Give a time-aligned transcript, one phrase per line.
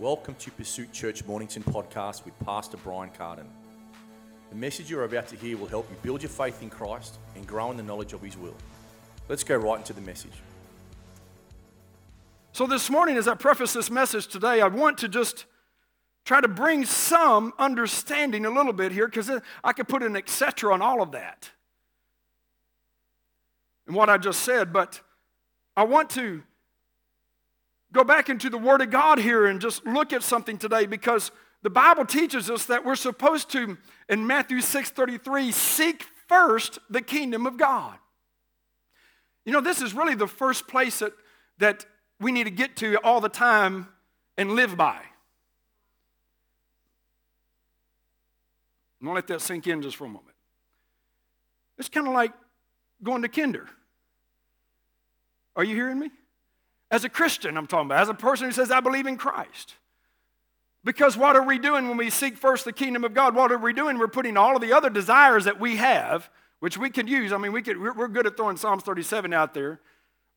[0.00, 3.46] Welcome to Pursuit Church Mornington podcast with Pastor Brian Carden.
[4.48, 7.46] The message you're about to hear will help you build your faith in Christ and
[7.46, 8.54] grow in the knowledge of His will.
[9.28, 10.32] Let's go right into the message.
[12.52, 15.44] So, this morning, as I preface this message today, I want to just
[16.24, 19.30] try to bring some understanding a little bit here because
[19.62, 20.72] I could put an etc.
[20.72, 21.50] on all of that
[23.86, 25.02] and what I just said, but
[25.76, 26.42] I want to
[27.92, 31.30] go back into the Word of God here and just look at something today because
[31.62, 33.76] the Bible teaches us that we're supposed to,
[34.08, 37.98] in Matthew 6:33, seek first the kingdom of God.
[39.44, 41.12] You know, this is really the first place that,
[41.58, 41.86] that
[42.20, 43.88] we need to get to all the time
[44.36, 45.00] and live by.
[49.00, 50.36] I'm gonna let that sink in just for a moment.
[51.78, 52.32] It's kind of like
[53.02, 53.68] going to kinder.
[55.56, 56.10] Are you hearing me?
[56.90, 59.76] As a Christian, I'm talking about, as a person who says, I believe in Christ.
[60.82, 63.34] Because what are we doing when we seek first the kingdom of God?
[63.34, 63.98] What are we doing?
[63.98, 67.32] We're putting all of the other desires that we have, which we could use.
[67.32, 69.80] I mean, we could, we're good at throwing Psalms 37 out there,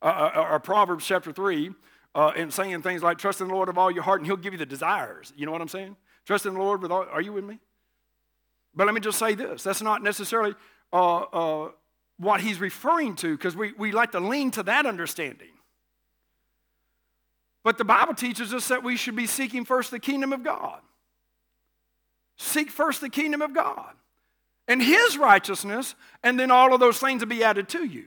[0.02, 1.72] uh, uh, or Proverbs chapter 3,
[2.14, 4.38] uh, and saying things like, trust in the Lord of all your heart, and he'll
[4.38, 5.32] give you the desires.
[5.36, 5.96] You know what I'm saying?
[6.26, 7.60] Trust in the Lord with all, are you with me?
[8.76, 10.56] But let me just say this that's not necessarily
[10.92, 11.72] uh, uh,
[12.18, 15.53] what he's referring to, because we, we like to lean to that understanding.
[17.64, 20.80] But the Bible teaches us that we should be seeking first the kingdom of God.
[22.38, 23.94] Seek first the kingdom of God
[24.68, 28.06] and his righteousness, and then all of those things will be added to you.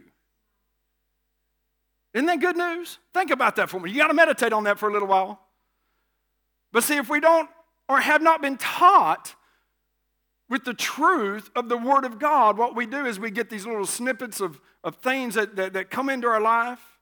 [2.14, 2.98] Isn't that good news?
[3.12, 3.90] Think about that for me.
[3.90, 5.40] You got to meditate on that for a little while.
[6.72, 7.48] But see, if we don't
[7.88, 9.34] or have not been taught
[10.48, 13.66] with the truth of the Word of God, what we do is we get these
[13.66, 16.95] little snippets of, of things that, that, that come into our life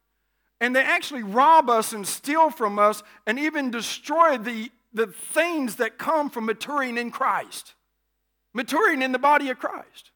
[0.60, 5.76] and they actually rob us and steal from us and even destroy the, the things
[5.76, 7.74] that come from maturing in Christ,
[8.52, 10.10] maturing in the body of Christ.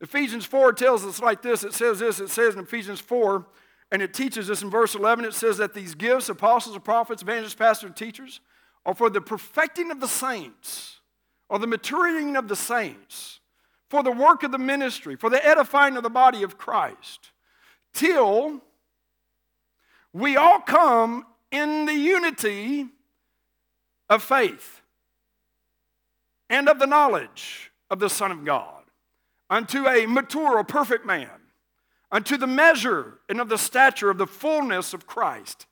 [0.00, 1.64] Ephesians 4 tells us like this.
[1.64, 3.46] It says this, it says in Ephesians 4,
[3.90, 7.54] and it teaches us in verse 11, it says that these gifts, apostles, prophets, evangelists,
[7.54, 8.40] pastors, and teachers,
[8.84, 11.00] are for the perfecting of the saints,
[11.48, 13.40] or the maturing of the saints,
[13.88, 17.31] for the work of the ministry, for the edifying of the body of Christ
[17.92, 18.60] till
[20.12, 22.86] we all come in the unity
[24.08, 24.80] of faith
[26.50, 28.84] and of the knowledge of the Son of God,
[29.48, 31.30] unto a mature or perfect man,
[32.10, 35.66] unto the measure and of the stature of the fullness of Christ.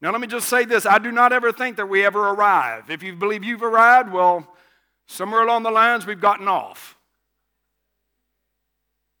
[0.00, 2.90] Now, let me just say this I do not ever think that we ever arrive.
[2.90, 4.48] If you believe you've arrived, well,
[5.06, 6.96] somewhere along the lines we've gotten off.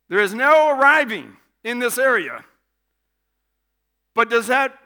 [0.08, 2.44] There is no arriving in this area.
[4.14, 4.76] But does that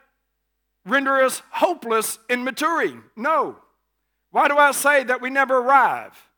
[0.85, 3.03] render us hopeless in maturing?
[3.15, 3.57] No.
[4.31, 6.29] Why do I say that we never arrive?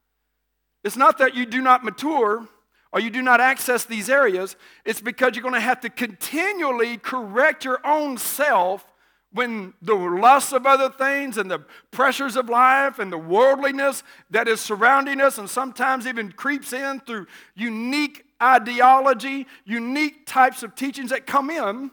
[0.84, 2.48] It's not that you do not mature
[2.92, 4.56] or you do not access these areas,
[4.86, 8.86] it's because you're going to have to continually correct your own self
[9.34, 11.60] when the lusts of other things and the
[11.92, 17.00] pressures of life and the worldliness that is surrounding us and sometimes even creeps in
[17.02, 21.92] through unique ideology, unique types of teachings that come in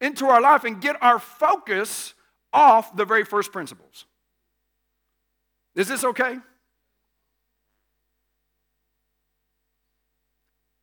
[0.00, 2.14] into our life and get our focus
[2.52, 4.06] off the very first principles.
[5.74, 6.38] Is this okay?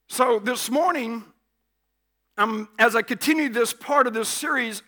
[0.09, 1.25] So, this morning,
[2.37, 4.81] um, as I continue this part of this series,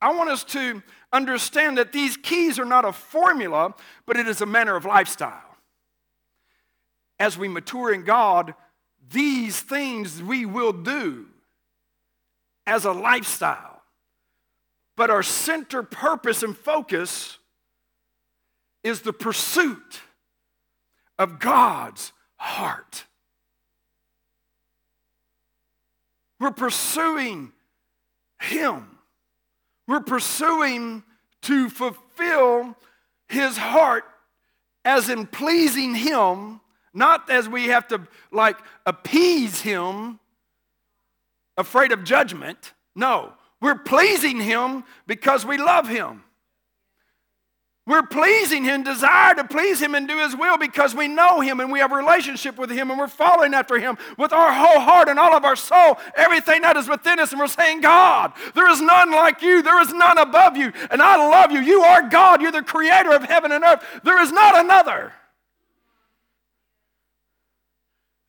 [0.00, 3.74] I want us to understand that these keys are not a formula,
[4.04, 5.56] but it is a manner of lifestyle.
[7.18, 8.54] As we mature in God,
[9.10, 11.26] these things we will do
[12.66, 13.82] as a lifestyle.
[14.96, 17.38] But our center purpose and focus
[18.82, 20.00] is the pursuit
[21.18, 23.04] of God's heart.
[26.38, 27.52] We're pursuing
[28.40, 28.95] Him.
[29.86, 31.02] We're pursuing
[31.42, 32.76] to fulfill
[33.28, 34.04] His heart
[34.84, 36.60] as in pleasing Him
[36.96, 38.00] not as we have to
[38.32, 38.56] like
[38.86, 40.18] appease him,
[41.58, 42.72] afraid of judgment.
[42.94, 46.24] No, we're pleasing him because we love him.
[47.86, 51.60] We're pleasing him, desire to please him and do his will because we know him
[51.60, 54.80] and we have a relationship with him and we're following after him with our whole
[54.80, 57.30] heart and all of our soul, everything that is within us.
[57.30, 61.00] And we're saying, God, there is none like you, there is none above you, and
[61.00, 61.60] I love you.
[61.60, 63.84] You are God, you're the creator of heaven and earth.
[64.02, 65.12] There is not another.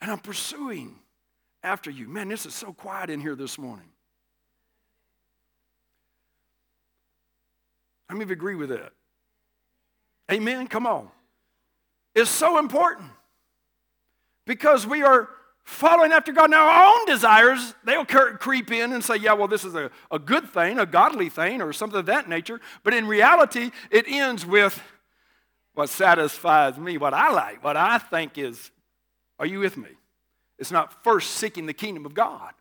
[0.01, 1.00] And I'm pursuing
[1.63, 2.07] after you.
[2.07, 3.89] Man, this is so quiet in here this morning.
[8.07, 8.94] How many of you agree with that?
[10.31, 10.68] Amen?
[10.68, 11.09] Come on.
[12.13, 13.12] It's so important
[14.45, 15.29] because we are
[15.63, 16.50] following after God.
[16.50, 20.18] Now, our own desires, they'll creep in and say, yeah, well, this is a, a
[20.18, 22.59] good thing, a godly thing, or something of that nature.
[22.83, 24.81] But in reality, it ends with
[25.74, 28.71] what satisfies me, what I like, what I think is.
[29.39, 29.89] Are you with me?
[30.57, 32.53] It's not first seeking the kingdom of God.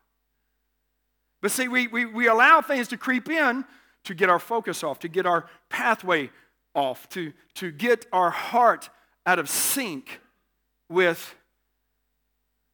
[1.40, 3.64] But see, we, we, we allow things to creep in
[4.04, 6.30] to get our focus off, to get our pathway
[6.76, 8.90] off, to, to get our heart
[9.24, 10.20] out of sync
[10.88, 11.34] with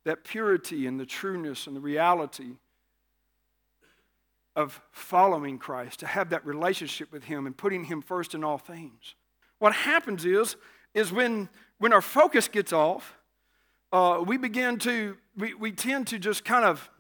[0.04, 2.56] that purity and the trueness and the reality
[4.54, 8.58] of following Christ, to have that relationship with Him and putting Him first in all
[8.58, 9.14] things.
[9.60, 10.56] What happens is,
[10.92, 13.16] is when, when our focus gets off,
[13.92, 16.90] uh, we begin to, we, we tend to just kind of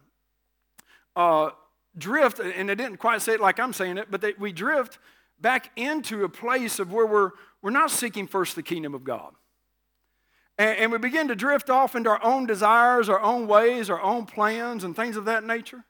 [1.16, 1.50] uh,
[1.98, 4.98] drift, and they didn't quite say it like I'm saying it, but they, we drift
[5.42, 7.30] back into a place of where we're,
[7.60, 9.34] we're not seeking first the kingdom of God.
[10.56, 14.00] And, and we begin to drift off into our own desires, our own ways, our
[14.00, 15.84] own plans, and things of that nature.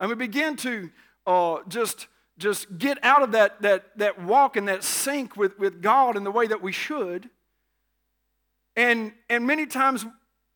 [0.00, 0.90] And we begin to
[1.26, 2.06] uh, just,
[2.38, 6.24] just get out of that, that, that walk and that sync with, with God in
[6.24, 7.28] the way that we should.
[8.76, 10.06] And, and many times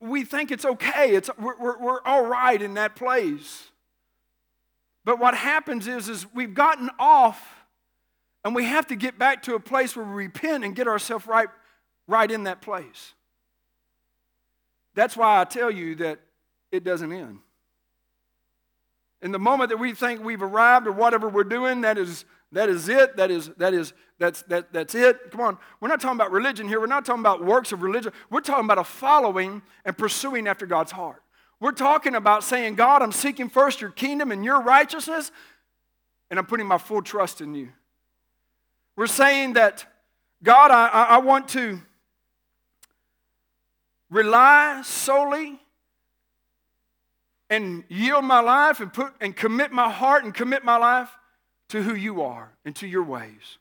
[0.01, 3.71] we think it's okay, it's, we're, we're, we're all right in that place.
[5.05, 7.56] But what happens is, is we've gotten off
[8.47, 11.27] and we have to get back to a place where we repent and get ourselves
[11.27, 11.49] right,
[12.07, 13.13] right in that place.
[14.95, 16.21] That's why I tell you that
[16.71, 17.41] it doesn't end.
[19.21, 22.69] In the moment that we think we've arrived or whatever we're doing, that is, that
[22.69, 23.17] is it.
[23.17, 25.33] That is, that is, that's, that, that's it.
[25.33, 25.59] Come on.
[25.81, 26.79] We're not talking about religion here.
[26.79, 28.13] We're not talking about works of religion.
[28.31, 31.21] We're talking about a following and pursuing after God's heart.
[31.59, 35.33] We're talking about saying, God, I'm seeking first your kingdom and your righteousness,
[36.31, 37.71] and I'm putting my full trust in you.
[38.97, 39.85] We're saying that,
[40.43, 41.81] God, I, I want to
[44.11, 45.61] rely solely
[47.51, 51.11] and yield my life and, put, and commit my heart and commit my life
[51.69, 53.59] to who you are and to your ways.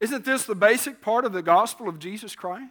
[0.00, 2.70] Isn't this the basic part of the gospel of Jesus Christ?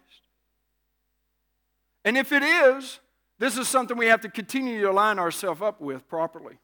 [2.05, 2.99] And if it is,
[3.39, 6.57] this is something we have to continue to align ourselves up with properly.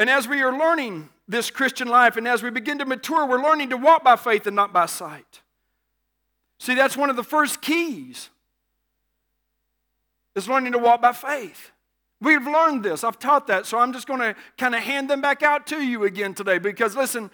[0.00, 3.42] And as we are learning this Christian life and as we begin to mature, we're
[3.42, 5.42] learning to walk by faith and not by sight.
[6.58, 8.30] See, that's one of the first keys
[10.34, 11.70] is learning to walk by faith.
[12.18, 13.04] We've learned this.
[13.04, 13.66] I've taught that.
[13.66, 16.56] So I'm just going to kind of hand them back out to you again today
[16.56, 17.30] because listen,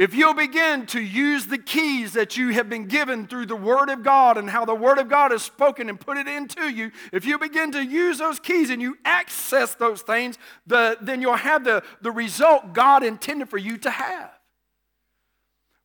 [0.00, 3.90] if you'll begin to use the keys that you have been given through the Word
[3.90, 6.90] of God and how the Word of God is spoken and put it into you,
[7.12, 11.34] if you begin to use those keys and you access those things, the, then you'll
[11.34, 14.30] have the, the result God intended for you to have.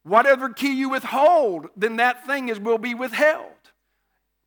[0.04, 3.52] Whatever key you withhold, then that thing is, will be withheld.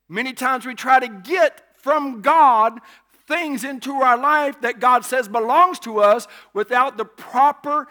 [0.09, 2.81] Many times we try to get from God
[3.29, 7.87] things into our life that God says belongs to us without the proper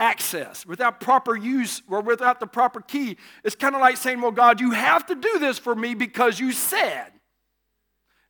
[0.00, 3.18] access, without proper use, or without the proper key.
[3.44, 6.40] It's kind of like saying, Well, God, you have to do this for me because
[6.40, 7.12] you said.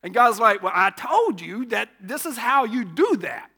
[0.03, 3.49] And God's like, Well, I told you that this is how you do that.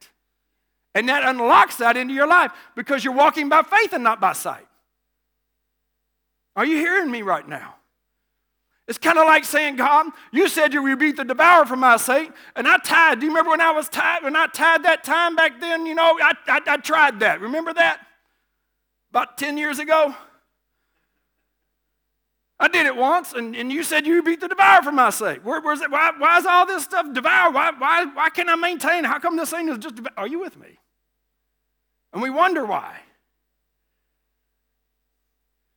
[0.95, 4.33] And that unlocks that into your life because you're walking by faith and not by
[4.33, 4.67] sight.
[6.55, 7.75] Are you hearing me right now?
[8.87, 12.31] It's kind of like saying, God, you said you rebuke the devourer for my sake,
[12.55, 13.19] and I tied.
[13.19, 14.23] Do you remember when I was tied?
[14.23, 17.39] When I tied that time back then, you know, I, I, I tried that.
[17.39, 18.01] Remember that?
[19.11, 20.13] About 10 years ago?
[22.59, 25.45] I did it once, and, and you said you beat the devourer for my sake.
[25.45, 25.89] Where, where's it?
[25.89, 27.51] Why, why is all this stuff devour?
[27.51, 29.05] Why, why, why can't I maintain?
[29.05, 30.77] How come this thing is just, are you with me?
[32.11, 32.99] And we wonder why.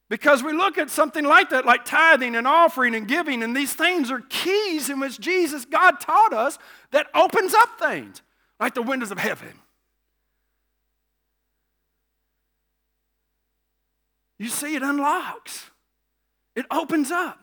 [0.09, 3.75] Because we look at something like that, like tithing and offering and giving, and these
[3.75, 6.59] things are keys in which Jesus, God taught us,
[6.93, 8.23] that opens up things,
[8.61, 9.53] like the windows of heaven.
[14.39, 15.71] You see, it unlocks,
[16.55, 17.41] it opens up.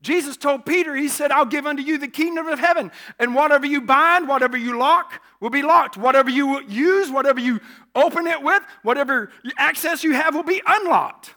[0.00, 2.92] Jesus told Peter, He said, I'll give unto you the kingdom of heaven.
[3.18, 5.96] And whatever you bind, whatever you lock, will be locked.
[5.96, 7.60] Whatever you use, whatever you
[7.96, 11.34] open it with, whatever access you have will be unlocked.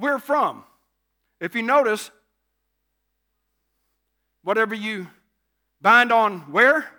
[0.00, 0.64] Where from?
[1.40, 2.10] If you notice,
[4.42, 5.08] whatever you
[5.82, 6.90] bind on where?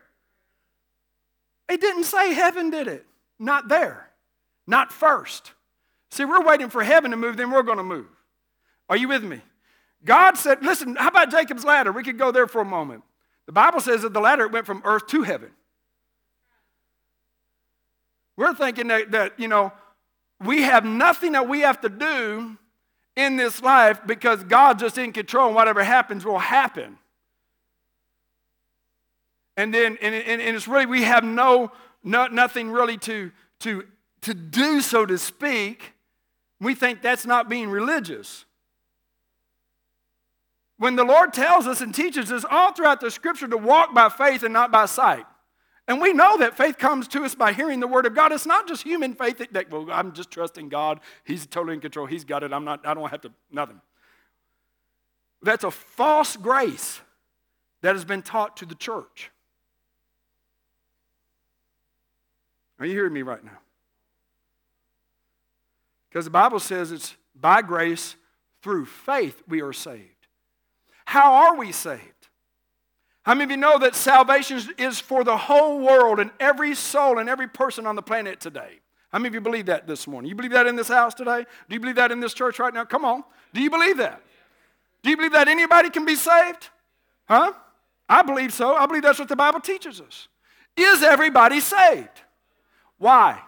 [1.67, 3.05] It didn't say heaven, did it?
[3.39, 4.08] Not there.
[4.67, 5.51] Not first.
[6.12, 8.08] See, we're waiting for heaven to move, then we're going to move.
[8.88, 9.41] Are you with me?
[10.05, 11.91] God said, listen, how about Jacob's ladder?
[11.91, 13.03] We could go there for a moment.
[13.48, 15.50] The Bible says that the ladder went from earth to heaven.
[18.38, 19.72] We're thinking that, that you know,
[20.39, 22.58] we have nothing that we have to do
[23.15, 26.98] in this life because God's just in control and whatever happens will happen.
[29.58, 31.72] And then, and, and, and it's really, we have no,
[32.03, 33.86] no, nothing really to, to,
[34.22, 35.94] to do, so to speak.
[36.60, 38.46] We think that's not being religious.
[40.77, 44.10] When the Lord tells us and teaches us all throughout the scripture to walk by
[44.10, 45.25] faith and not by sight.
[45.88, 48.31] And we know that faith comes to us by hearing the word of God.
[48.31, 51.00] It's not just human faith that, that well, I'm just trusting God.
[51.23, 52.05] He's totally in control.
[52.05, 52.53] He's got it.
[52.53, 53.81] I'm not, I don't have to, nothing.
[55.41, 57.01] That's a false grace
[57.81, 59.31] that has been taught to the church.
[62.79, 63.59] Are you hearing me right now?
[66.09, 68.15] Because the Bible says it's by grace
[68.61, 70.27] through faith we are saved.
[71.05, 72.20] How are we saved?
[73.23, 77.19] How many of you know that salvation is for the whole world and every soul
[77.19, 78.79] and every person on the planet today?
[79.11, 80.29] How many of you believe that this morning?
[80.29, 81.45] You believe that in this house today?
[81.69, 82.85] Do you believe that in this church right now?
[82.85, 83.23] Come on.
[83.53, 84.21] Do you believe that?
[85.03, 86.69] Do you believe that anybody can be saved?
[87.25, 87.53] Huh?
[88.07, 88.75] I believe so.
[88.75, 90.27] I believe that's what the Bible teaches us.
[90.75, 92.21] Is everybody saved?
[92.97, 93.41] Why?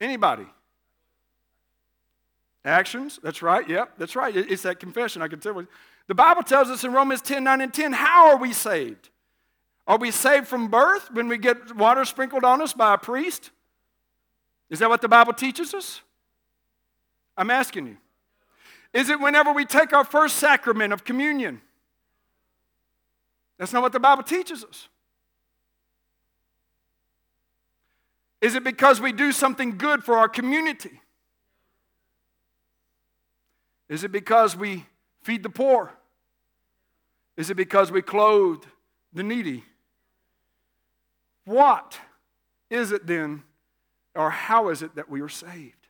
[0.00, 0.46] Anybody?
[2.64, 3.18] Actions?
[3.22, 3.68] That's right.
[3.68, 4.34] Yep, that's right.
[4.36, 5.22] It's that confession.
[5.22, 5.68] I can tell you.
[6.06, 9.10] The Bible tells us in Romans 10 9 and 10 how are we saved?
[9.86, 13.50] Are we saved from birth when we get water sprinkled on us by a priest?
[14.70, 16.00] Is that what the Bible teaches us?
[17.36, 17.96] I'm asking you.
[18.92, 21.60] Is it whenever we take our first sacrament of communion?
[23.58, 24.88] That's not what the Bible teaches us.
[28.40, 31.00] Is it because we do something good for our community?
[33.88, 34.86] Is it because we
[35.24, 35.92] feed the poor?
[37.36, 38.62] Is it because we clothe
[39.12, 39.64] the needy?
[41.44, 41.98] What
[42.70, 43.42] is it then,
[44.14, 45.88] or how is it that we are saved?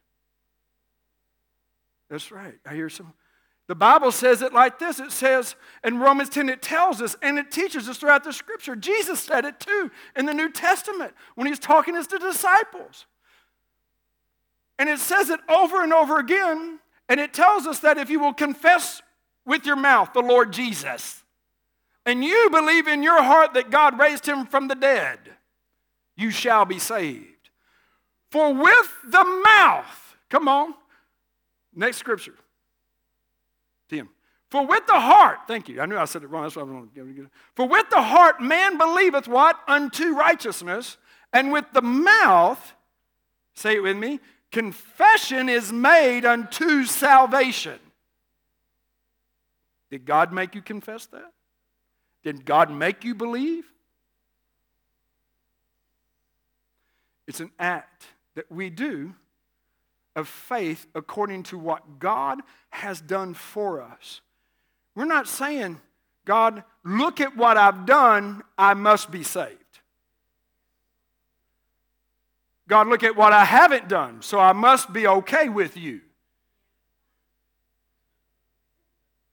[2.08, 2.54] That's right.
[2.64, 3.12] I hear some.
[3.66, 7.38] The Bible says it like this it says in Romans 10, it tells us and
[7.38, 8.76] it teaches us throughout the scripture.
[8.76, 13.06] Jesus said it too in the New Testament when he's talking to the disciples.
[14.78, 16.78] And it says it over and over again.
[17.08, 19.02] And it tells us that if you will confess
[19.44, 21.22] with your mouth the Lord Jesus,
[22.06, 25.18] and you believe in your heart that God raised him from the dead,
[26.16, 27.50] you shall be saved.
[28.30, 30.74] For with the mouth, come on,
[31.74, 32.34] next scripture,
[33.88, 34.08] Tim.
[34.50, 36.68] For with the heart, thank you, I knew I said it wrong, that's why I'm
[36.68, 37.28] going to it.
[37.54, 39.58] For with the heart man believeth what?
[39.66, 40.96] Unto righteousness,
[41.32, 42.74] and with the mouth,
[43.54, 44.20] say it with me,
[44.52, 47.78] confession is made unto salvation.
[49.94, 51.32] Did God make you confess that?
[52.24, 53.64] Did God make you believe?
[57.28, 59.14] It's an act that we do
[60.16, 64.20] of faith according to what God has done for us.
[64.96, 65.80] We're not saying,
[66.24, 69.60] God, look at what I've done, I must be saved.
[72.66, 76.00] God, look at what I haven't done, so I must be okay with you.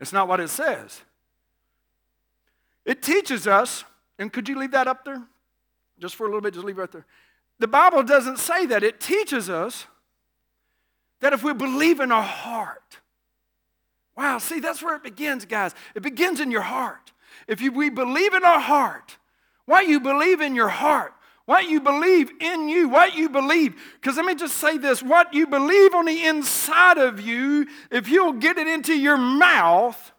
[0.01, 1.01] It's not what it says.
[2.83, 3.85] It teaches us,
[4.17, 5.21] and could you leave that up there?
[5.99, 7.05] Just for a little bit, just leave it right there.
[7.59, 8.81] The Bible doesn't say that.
[8.81, 9.85] It teaches us
[11.19, 12.97] that if we believe in our heart,
[14.17, 15.75] wow, see, that's where it begins, guys.
[15.93, 17.11] It begins in your heart.
[17.47, 19.17] If you, we believe in our heart,
[19.65, 21.13] why you believe in your heart,
[21.45, 23.75] what you believe in you, what you believe.
[23.99, 28.07] Because let me just say this what you believe on the inside of you, if
[28.09, 30.11] you'll get it into your mouth,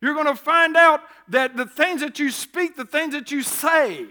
[0.00, 3.42] you're going to find out that the things that you speak, the things that you
[3.42, 4.06] say,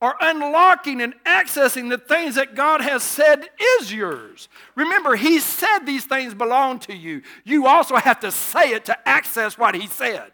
[0.00, 3.46] are unlocking and accessing the things that God has said
[3.78, 4.48] is yours.
[4.74, 7.20] Remember, He said these things belong to you.
[7.44, 10.32] You also have to say it to access what He said.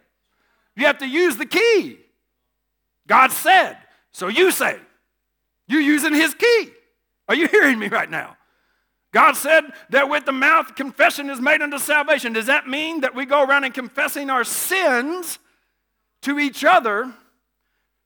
[0.76, 1.99] You have to use the key.
[3.09, 3.76] God said,
[4.16, 4.78] so you say.
[5.68, 6.70] You're using His key.
[7.28, 8.38] Are you hearing me right now?
[9.12, 12.32] God said that with the mouth confession is made unto salvation.
[12.32, 15.38] Does that mean that we go around and confessing our sins
[16.23, 17.12] to each other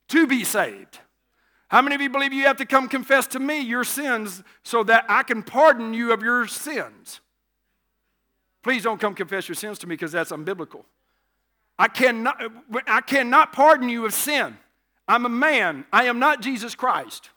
[0.08, 0.98] to be saved?
[1.68, 4.82] How many of you believe you have to come confess to me your sins so
[4.82, 7.20] that I can pardon you of your sins?
[8.64, 10.82] Please don't come confess your sins to me because that's unbiblical.
[11.78, 12.42] I cannot,
[12.88, 14.58] I cannot pardon you of sin.
[15.10, 15.84] I'm a man.
[15.92, 17.30] I am not Jesus Christ.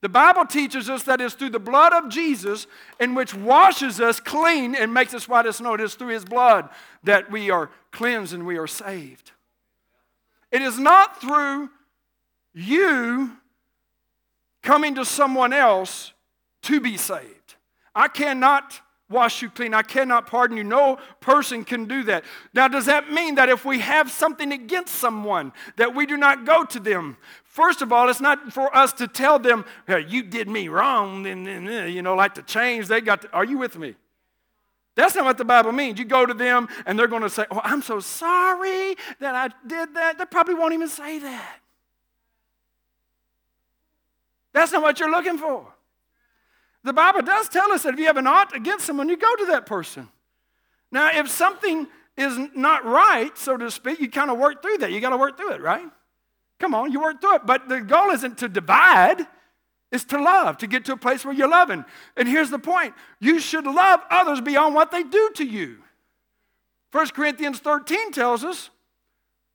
[0.00, 2.66] The Bible teaches us that it's through the blood of Jesus,
[2.98, 5.74] in which washes us clean and makes us white as snow.
[5.74, 6.70] It is through his blood
[7.04, 9.32] that we are cleansed and we are saved.
[10.50, 11.68] It is not through
[12.54, 13.32] you
[14.62, 16.14] coming to someone else
[16.62, 17.56] to be saved.
[17.94, 19.74] I cannot wash you clean.
[19.74, 20.64] I cannot pardon you.
[20.64, 22.24] No person can do that.
[22.52, 26.44] Now, does that mean that if we have something against someone, that we do not
[26.44, 27.16] go to them?
[27.44, 31.26] First of all, it's not for us to tell them, hey, you did me wrong,
[31.26, 32.86] and, and, you know, like to change.
[32.86, 33.94] They got to, are you with me?
[34.94, 35.98] That's not what the Bible means.
[35.98, 39.48] You go to them and they're going to say, Oh, I'm so sorry that I
[39.64, 40.18] did that.
[40.18, 41.60] They probably won't even say that.
[44.52, 45.72] That's not what you're looking for.
[46.84, 49.34] The Bible does tell us that if you have an ought against someone, you go
[49.36, 50.08] to that person.
[50.90, 54.92] Now, if something is not right, so to speak, you kind of work through that.
[54.92, 55.86] You got to work through it, right?
[56.58, 57.46] Come on, you work through it.
[57.46, 59.26] But the goal isn't to divide,
[59.92, 61.84] it's to love, to get to a place where you're loving.
[62.16, 65.78] And here's the point you should love others beyond what they do to you.
[66.92, 68.70] 1 Corinthians 13 tells us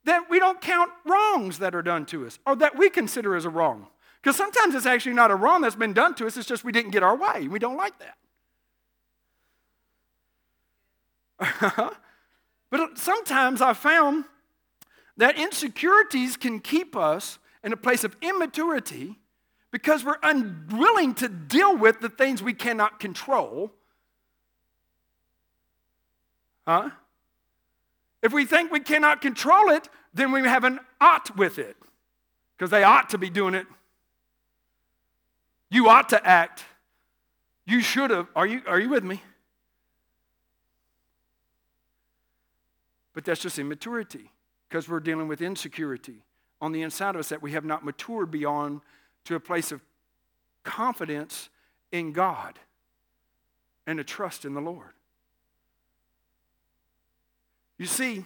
[0.06, 3.46] that we don't count wrongs that are done to us or that we consider as
[3.46, 3.88] a wrong.
[4.24, 6.72] Because sometimes it's actually not a wrong that's been done to us, it's just we
[6.72, 7.48] didn't get our way.
[7.50, 8.16] We don't like that.
[11.40, 11.90] Uh-huh.
[12.70, 14.24] but uh, sometimes I found
[15.18, 19.20] that insecurities can keep us in a place of immaturity
[19.72, 23.74] because we're unwilling to deal with the things we cannot control.
[26.66, 26.92] Huh?
[28.22, 31.76] If we think we cannot control it, then we have an ought with it
[32.56, 33.68] because they ought to be doing it
[35.74, 36.64] you ought to act.
[37.66, 38.28] You should have.
[38.36, 39.22] Are you, are you with me?
[43.14, 44.32] But that's just immaturity
[44.70, 46.24] because we're dealing with insecurity
[46.62, 48.82] on the inside of us that we have not matured beyond
[49.26, 49.82] to a place of
[50.64, 51.50] confidence
[51.92, 52.60] in God
[53.88, 54.94] and a trust in the Lord.
[57.78, 58.26] You see,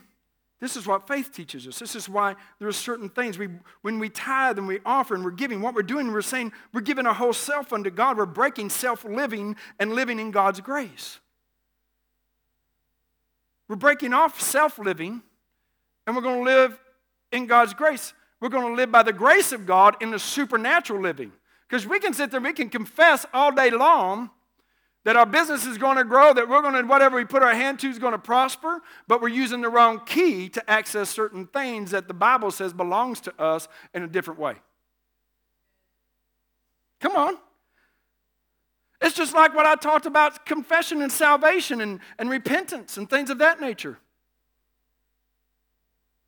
[0.59, 1.77] this is what faith teaches us.
[1.77, 3.37] This is why there are certain things.
[3.37, 3.49] We,
[3.83, 6.81] when we tithe and we offer and we're giving, what we're doing, we're saying we're
[6.81, 8.17] giving our whole self unto God.
[8.17, 11.19] We're breaking self living and living in God's grace.
[13.67, 15.21] We're breaking off self living
[16.07, 16.79] and we're going to live
[17.31, 18.13] in God's grace.
[18.39, 21.31] We're going to live by the grace of God in the supernatural living.
[21.69, 24.31] Because we can sit there, we can confess all day long
[25.07, 27.55] that our business is going to grow, that we're going to, whatever we put our
[27.55, 31.47] hand to is going to prosper, but we're using the wrong key to access certain
[31.47, 34.55] things that the Bible says belongs to us in a different way.
[36.99, 37.37] Come on.
[39.01, 43.29] It's just like what I talked about confession and salvation and, and repentance and things
[43.29, 43.99] of that nature.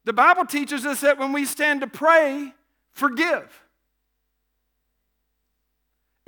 [0.06, 2.54] The Bible teaches us that when we stand to pray,
[2.94, 3.62] forgive.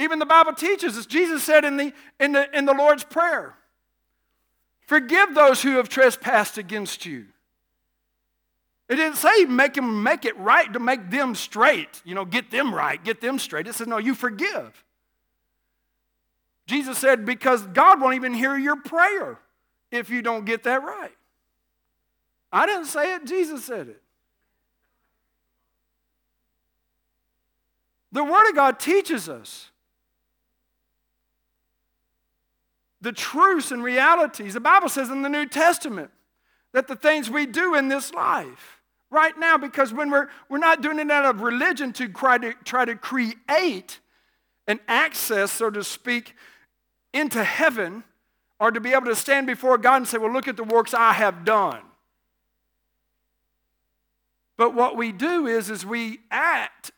[0.02, 3.56] Even the Bible teaches us, Jesus said in the, in the, in the Lord's Prayer,
[4.88, 7.28] Forgive those who have trespassed against you.
[8.90, 12.52] It didn't say make them make it right to make them straight, you know, get
[12.52, 13.68] them right, get them straight.
[13.68, 14.84] It says, no, you forgive.
[16.68, 19.40] Jesus said, because God won't even hear your prayer
[19.92, 21.16] if you don't get that right.
[22.52, 24.02] I didn't say it, Jesus said it.
[28.12, 29.70] The Word of God teaches us
[33.02, 34.54] the truths and realities.
[34.54, 36.12] The Bible says in the New Testament
[36.74, 40.82] that the things we do in this life, right now, because when we're, we're not
[40.82, 44.00] doing it out of religion to try to, try to create
[44.68, 46.36] an access, so to speak,
[47.14, 48.04] into heaven,
[48.60, 50.94] or to be able to stand before God and say, Well, look at the works
[50.94, 51.82] I have done.
[54.56, 56.92] But what we do is, is we act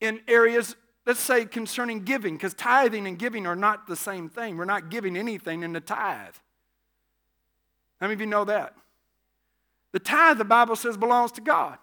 [0.00, 0.74] in areas
[1.06, 4.56] let's say concerning giving, because tithing and giving are not the same thing.
[4.56, 6.34] We're not giving anything in the tithe.
[8.00, 8.74] How many of you know that?
[9.92, 11.78] The tithe, the Bible says, belongs to God.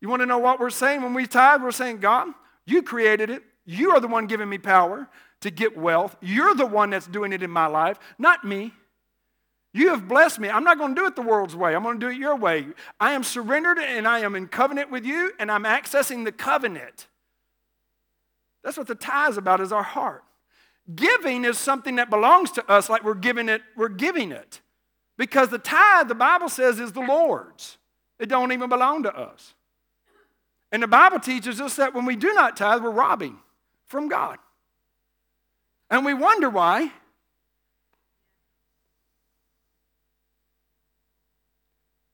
[0.00, 1.62] You want to know what we're saying when we tithe?
[1.62, 2.28] We're saying, God,
[2.66, 3.42] you created it.
[3.64, 5.08] You are the one giving me power
[5.40, 6.16] to get wealth.
[6.20, 8.72] You're the one that's doing it in my life, not me.
[9.72, 10.50] You have blessed me.
[10.50, 11.74] I'm not going to do it the world's way.
[11.74, 12.66] I'm going to do it your way.
[13.00, 17.06] I am surrendered and I am in covenant with you, and I'm accessing the covenant.
[18.62, 20.24] That's what the tithe is about, is our heart.
[20.94, 24.60] Giving is something that belongs to us, like we're giving it, we're giving it.
[25.16, 27.78] Because the tithe, the Bible says, is the Lord's.
[28.18, 29.54] It don't even belong to us.
[30.70, 33.38] And the Bible teaches us that when we do not tithe, we're robbing
[33.86, 34.38] from God.
[35.90, 36.90] And we wonder why.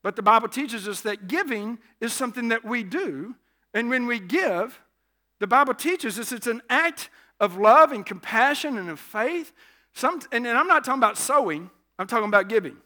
[0.03, 3.35] But the Bible teaches us that giving is something that we do.
[3.73, 4.79] And when we give,
[5.39, 9.53] the Bible teaches us it's an act of love and compassion and of faith.
[9.93, 12.77] Some, and, and I'm not talking about sowing, I'm talking about giving.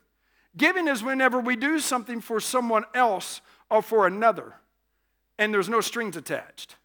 [0.55, 4.53] Giving is whenever we do something for someone else or for another,
[5.39, 6.75] and there's no strings attached.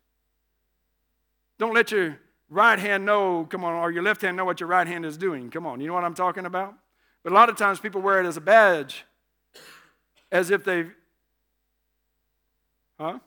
[1.59, 4.69] Don't let your right hand know, come on, or your left hand know what your
[4.69, 5.51] right hand is doing.
[5.51, 6.75] Come on, you know what I'm talking about?
[7.23, 9.05] But a lot of times people wear it as a badge,
[10.33, 10.91] as if they've,
[12.99, 13.19] huh?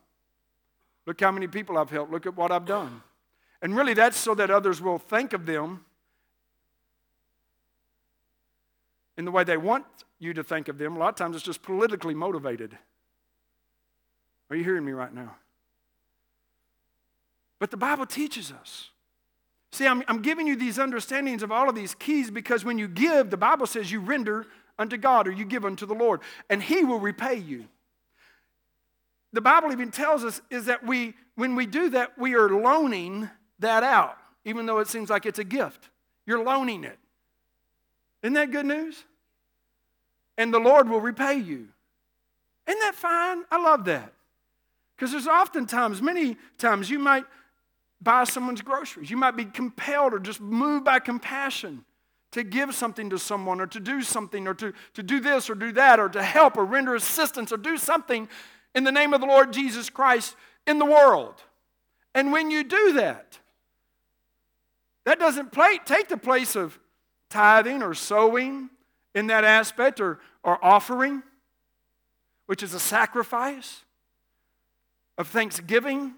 [1.06, 2.12] Look how many people I've helped.
[2.12, 3.02] Look at what I've done.
[3.62, 5.86] And really, that's so that others will think of them
[9.18, 9.86] in the way they want
[10.20, 10.96] you to think of them.
[10.96, 12.78] A lot of times it's just politically motivated.
[14.50, 15.36] Are you hearing me right now?
[17.60, 18.90] But the Bible teaches us.
[19.72, 22.88] See, I'm, I'm giving you these understandings of all of these keys because when you
[22.88, 26.62] give, the Bible says you render unto God or you give unto the Lord, and
[26.62, 27.66] He will repay you.
[29.34, 33.30] The Bible even tells us is that we, when we do that, we are loaning
[33.60, 35.90] that out, even though it seems like it's a gift.
[36.26, 37.00] You're loaning it.
[38.24, 39.04] Isn't that good news?
[40.38, 41.68] And the Lord will repay you.
[42.68, 43.44] Isn't that fine?
[43.52, 44.14] I love that.
[44.96, 47.26] Because there's oftentimes, many times, you might
[48.02, 49.10] buy someone's groceries.
[49.10, 51.86] You might be compelled or just moved by compassion
[52.32, 55.56] to give something to someone or to do something or to, to do this or
[55.56, 58.28] do that or to help or render assistance or do something
[58.74, 61.36] in the name of the Lord Jesus Christ in the world.
[62.14, 63.40] And when you do that,
[65.06, 66.80] that doesn't play, take the place of
[67.30, 68.70] tithing or sowing
[69.16, 71.24] in that aspect or, or offering,
[72.46, 73.84] which is a sacrifice
[75.18, 76.14] of thanksgiving,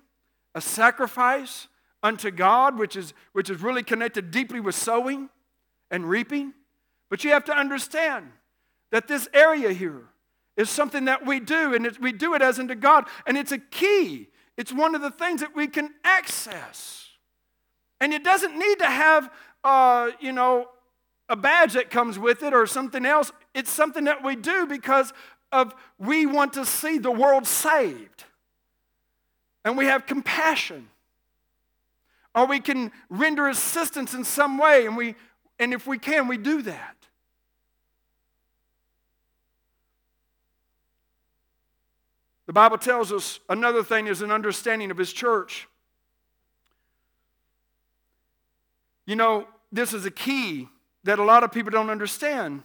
[0.56, 1.68] a sacrifice
[2.02, 5.30] unto God, which is, which is really connected deeply with sowing
[5.90, 6.54] and reaping.
[7.10, 8.32] But you have to understand
[8.92, 10.04] that this area here
[10.56, 13.58] is something that we do, and we do it as unto God, and it's a
[13.58, 14.30] key.
[14.58, 17.08] It's one of the things that we can access.
[18.00, 19.32] And it doesn't need to have,
[19.64, 20.68] uh, you know,
[21.30, 23.32] a badge that comes with it or something else.
[23.56, 25.14] It's something that we do because
[25.52, 28.26] of we want to see the world saved.
[29.66, 30.90] And we have compassion
[32.36, 35.16] or we can render assistance in some way, and, we,
[35.60, 36.96] and if we can, we do that.
[42.46, 45.68] The Bible tells us another thing is an understanding of His church.
[49.06, 50.68] You know, this is a key
[51.04, 52.64] that a lot of people don't understand.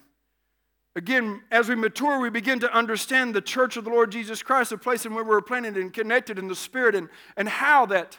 [0.96, 4.70] Again, as we mature, we begin to understand the church of the Lord Jesus Christ,
[4.70, 8.18] the place in where we're planted and connected in the Spirit, and, and how that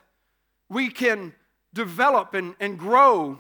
[0.70, 1.34] we can
[1.74, 3.40] develop and, and grow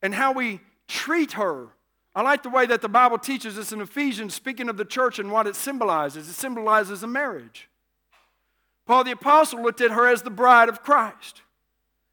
[0.00, 1.68] and how we treat her.
[2.14, 5.18] I like the way that the Bible teaches us in Ephesians, speaking of the church
[5.18, 6.28] and what it symbolizes.
[6.28, 7.68] It symbolizes a marriage.
[8.86, 11.42] Paul the Apostle looked at her as the bride of Christ.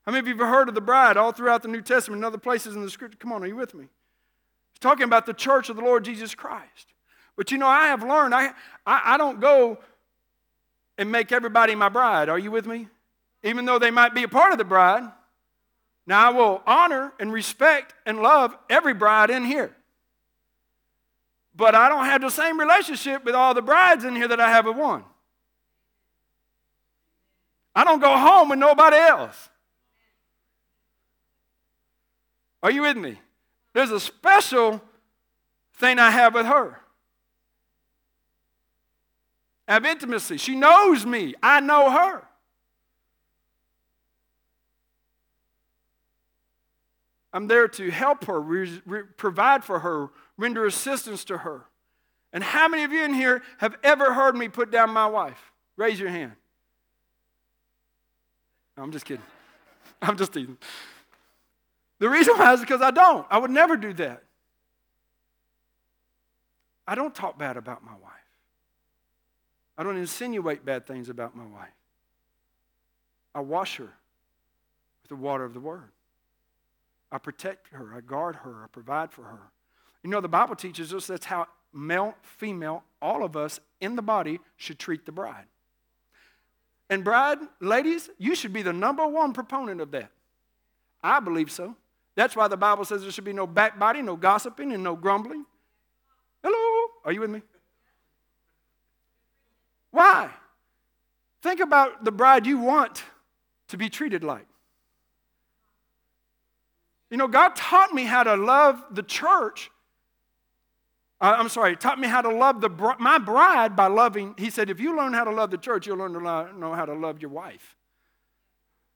[0.05, 2.25] How many of you have heard of the bride all throughout the New Testament and
[2.25, 3.17] other places in the scripture?
[3.19, 3.83] Come on, are you with me?
[4.71, 6.93] He's talking about the church of the Lord Jesus Christ.
[7.35, 8.49] But you know, I have learned, I,
[8.85, 9.79] I, I don't go
[10.97, 12.29] and make everybody my bride.
[12.29, 12.87] Are you with me?
[13.43, 15.09] Even though they might be a part of the bride,
[16.09, 19.75] now, I will honor and respect and love every bride in here.
[21.55, 24.49] But I don't have the same relationship with all the brides in here that I
[24.49, 25.03] have with one.
[27.75, 29.49] I don't go home with nobody else.
[32.61, 33.19] Are you with me?
[33.73, 34.81] There's a special
[35.75, 36.79] thing I have with her.
[39.67, 40.37] I have intimacy.
[40.37, 41.35] She knows me.
[41.41, 42.23] I know her.
[47.31, 51.65] I'm there to help her, re- re- provide for her, render assistance to her.
[52.31, 55.51] And how many of you in here have ever heard me put down my wife?
[55.75, 56.31] Raise your hand.
[58.77, 59.25] No, I'm just kidding.
[60.01, 60.57] I'm just teasing.
[61.99, 63.27] The reason why is because I don't.
[63.29, 64.23] I would never do that.
[66.87, 68.11] I don't talk bad about my wife.
[69.77, 71.69] I don't insinuate bad things about my wife.
[73.35, 75.91] I wash her with the water of the word.
[77.11, 79.51] I protect her, I guard her, I provide for her.
[80.03, 84.01] You know, the Bible teaches us that's how male, female, all of us in the
[84.01, 85.45] body should treat the bride.
[86.89, 90.11] And, bride, ladies, you should be the number one proponent of that.
[91.03, 91.75] I believe so.
[92.15, 95.45] That's why the Bible says there should be no backbiting, no gossiping, and no grumbling.
[96.43, 96.87] Hello?
[97.05, 97.41] Are you with me?
[99.91, 100.29] Why?
[101.41, 103.03] Think about the bride you want
[103.69, 104.45] to be treated like.
[107.09, 109.71] You know, God taught me how to love the church.
[111.21, 114.35] Uh, I'm sorry, taught me how to love the, my bride by loving.
[114.37, 116.85] He said, if you learn how to love the church, you'll learn to know how
[116.85, 117.75] to love your wife.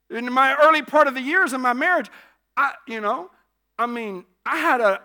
[0.10, 2.10] In my early part of the years of my marriage,
[2.56, 3.30] I, you know,
[3.78, 5.02] I mean, I had a,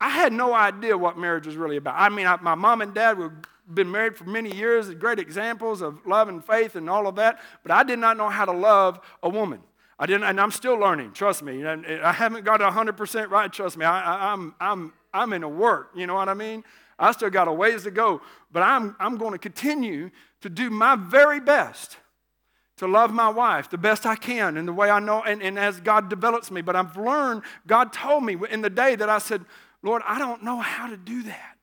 [0.00, 1.94] I had no idea what marriage was really about.
[1.96, 3.32] I mean, I, my mom and dad were
[3.72, 7.38] been married for many years, great examples of love and faith and all of that,
[7.62, 9.60] but I did not know how to love a woman.
[9.98, 11.12] I didn't, and I'm still learning.
[11.12, 11.64] Trust me.
[11.64, 13.52] I haven't got 100% right.
[13.52, 13.84] Trust me.
[13.84, 15.90] I, I'm, I'm, I'm in a work.
[15.96, 16.62] You know what I mean?
[16.98, 18.20] I still got a ways to go,
[18.52, 21.96] but I'm, I'm going to continue to do my very best
[22.78, 25.58] to love my wife the best I can in the way I know and, and
[25.58, 26.60] as God develops me.
[26.60, 29.44] But I've learned, God told me in the day that I said,
[29.82, 31.57] Lord, I don't know how to do that.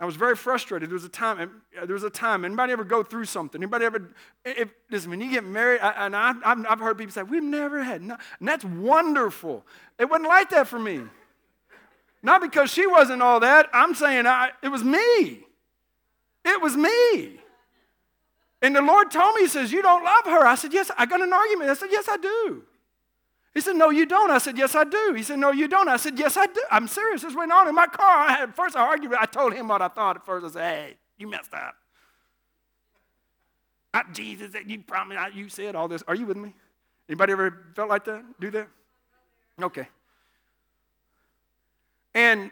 [0.00, 0.90] I was very frustrated.
[0.90, 1.62] There was a time.
[1.76, 2.44] Uh, there was a time.
[2.44, 3.60] Anybody ever go through something?
[3.60, 4.10] Anybody ever?
[4.44, 7.42] If, listen, when you get married, I, and I, have I've heard people say, "We've
[7.42, 9.66] never had," no, and that's wonderful.
[9.98, 11.02] It wasn't like that for me.
[12.22, 13.68] Not because she wasn't all that.
[13.72, 15.44] I'm saying I, it was me.
[16.44, 17.40] It was me.
[18.60, 20.46] And the Lord told me, He says, You don't love her.
[20.46, 20.90] I said, Yes.
[20.96, 21.70] I got an argument.
[21.70, 22.64] I said, Yes, I do.
[23.54, 24.30] He said, No, you don't.
[24.30, 25.14] I said, Yes, I do.
[25.16, 25.88] He said, No, you don't.
[25.88, 26.62] I said, Yes, I do.
[26.70, 27.22] I'm serious.
[27.22, 28.28] This went on in my car.
[28.28, 29.14] I had, first, I argued.
[29.14, 30.46] I told him what I thought at first.
[30.46, 31.74] I said, Hey, you messed up.
[33.94, 36.04] Not Jesus, you promised, I, you said all this.
[36.06, 36.54] Are you with me?
[37.08, 38.22] Anybody ever felt like that?
[38.38, 38.68] Do that?
[39.60, 39.88] Okay.
[42.14, 42.50] And,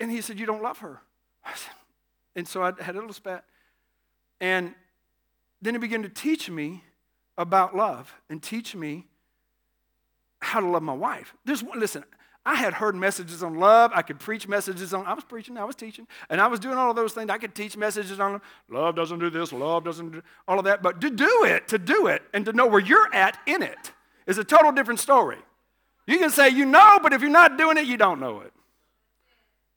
[0.00, 1.00] and he said, You don't love her.
[1.54, 1.72] Said,
[2.34, 3.44] and so I had a little spat.
[4.40, 4.74] And
[5.60, 6.82] then he began to teach me
[7.38, 9.06] about love and teach me
[10.42, 11.34] how to love my wife.
[11.44, 12.04] There's one, listen,
[12.44, 13.92] I had heard messages on love.
[13.94, 16.76] I could preach messages on, I was preaching, I was teaching, and I was doing
[16.76, 17.30] all of those things.
[17.30, 20.82] I could teach messages on love doesn't do this, love doesn't do all of that.
[20.82, 23.92] But to do it, to do it, and to know where you're at in it
[24.26, 25.38] is a total different story.
[26.06, 28.52] You can say you know, but if you're not doing it, you don't know it.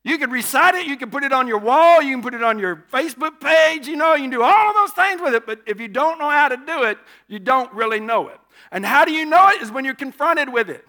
[0.04, 2.44] You can recite it, you can put it on your wall, you can put it
[2.44, 5.48] on your Facebook page, you know, you can do all of those things with it,
[5.48, 8.40] but if you don't know how to do it, you don't really know it.
[8.72, 10.86] And how do you know it is when you're confronted with it.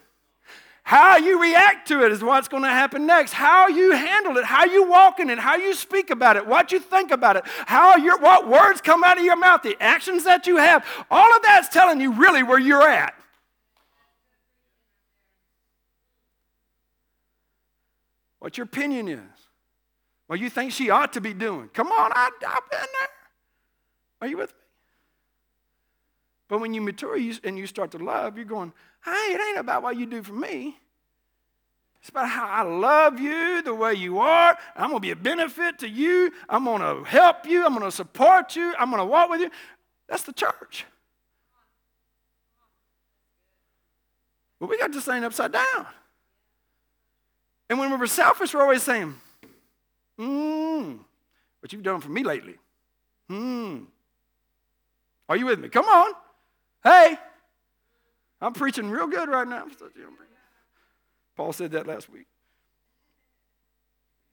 [0.83, 3.33] How you react to it is what's going to happen next.
[3.33, 6.71] How you handle it, how you walk in it, how you speak about it, what
[6.71, 10.23] you think about it, how your what words come out of your mouth, the actions
[10.25, 10.87] that you have.
[11.11, 13.15] All of that's telling you really where you're at.
[18.47, 19.19] what your opinion is,
[20.29, 21.69] what you think she ought to be doing.
[21.75, 23.09] Come on, I, have been there.
[24.21, 24.66] Are you with me?
[26.49, 28.73] But when you mature and you start to love, you're going,
[29.05, 30.77] hey, it ain't about what you do for me.
[32.01, 34.57] It's about how I love you the way you are.
[34.77, 36.31] I'm going to be a benefit to you.
[36.49, 37.67] I'm going to help you.
[37.67, 38.75] I'm going to support you.
[38.79, 39.51] I'm going to walk with you.
[40.09, 40.85] That's the church.
[44.61, 45.87] But we got this thing upside down.
[47.69, 49.15] And when we're selfish, we're always saying,
[50.17, 50.95] hmm,
[51.61, 52.55] what you've done for me lately.
[53.29, 53.79] Hmm.
[55.29, 55.69] Are you with me?
[55.69, 56.13] Come on.
[56.87, 57.19] Hey,
[58.41, 59.67] I'm preaching real good right now.
[61.35, 62.29] Paul said that last week.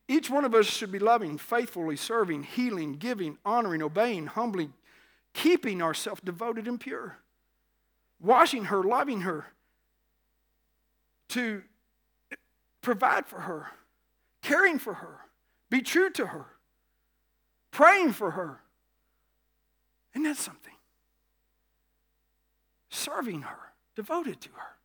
[0.08, 4.70] Each one of us should be loving, faithfully serving, healing, giving, honoring, obeying, humbly,
[5.34, 7.18] keeping ourselves devoted and pure,
[8.22, 9.48] washing her, loving her,
[11.30, 11.64] to
[12.82, 13.72] provide for her,
[14.44, 15.22] caring for her,
[15.72, 16.46] be true to her,
[17.72, 18.62] praying for her.
[20.14, 20.73] Isn't that something?
[22.94, 23.58] Serving her,
[23.96, 24.76] devoted to her.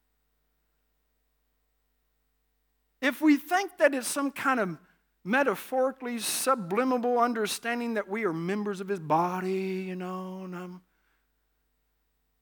[3.03, 4.79] If we think that it's some kind of
[5.25, 10.81] metaphorically subliminal understanding that we are members of his body, you know, and um,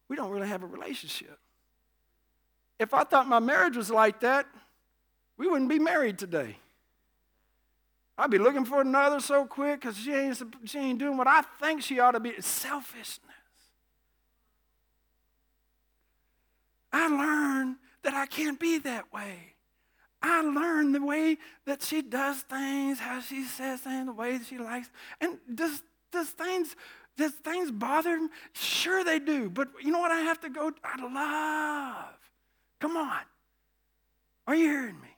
[0.07, 1.37] we don't really have a relationship.
[2.79, 4.46] If I thought my marriage was like that,
[5.37, 6.59] we wouldn't be married today.
[8.16, 11.42] I'd be looking for another so quick because she ain't, she ain't doing what I
[11.61, 12.31] think she ought to be.
[12.31, 13.25] It's selfishness.
[16.96, 19.54] I learned that I can't be that way.
[20.22, 24.46] I learned the way that she does things, how she says things, the way that
[24.46, 24.88] she likes.
[25.20, 26.74] And does, does things
[27.16, 28.28] does things bother me?
[28.52, 29.48] Sure they do.
[29.48, 32.14] But you know what I have to go of love.
[32.78, 33.20] Come on.
[34.46, 35.09] Are you hearing me?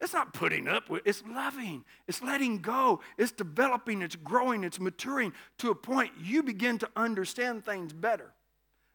[0.00, 4.80] It's not putting up with, it's loving, it's letting go, it's developing, it's growing, it's
[4.80, 8.32] maturing to a point you begin to understand things better.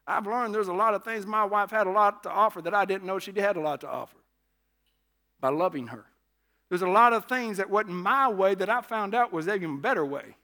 [0.07, 2.73] I've learned there's a lot of things my wife had a lot to offer that
[2.73, 4.17] I didn't know she had a lot to offer
[5.39, 6.05] by loving her.
[6.69, 9.79] There's a lot of things that wasn't my way that I found out was even
[9.79, 10.35] better way.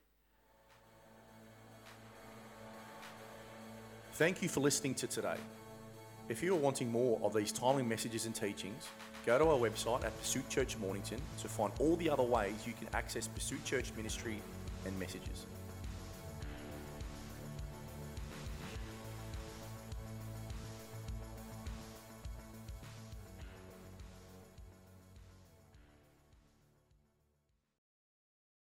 [4.13, 5.38] Thank you for listening to today.
[6.30, 8.88] If you are wanting more of these timely messages and teachings,
[9.26, 12.74] go to our website at Pursuit Church Mornington to find all the other ways you
[12.74, 14.39] can access Pursuit Church ministry
[14.86, 15.45] and messages.